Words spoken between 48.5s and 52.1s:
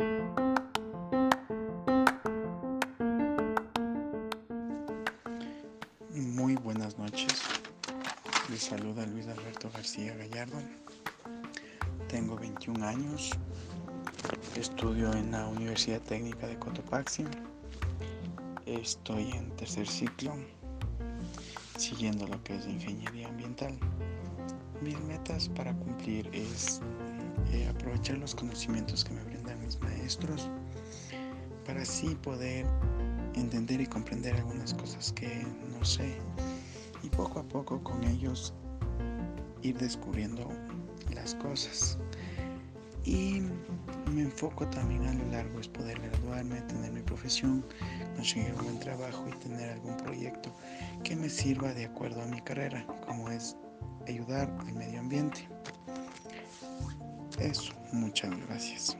un buen trabajo y tener algún proyecto que me sirva de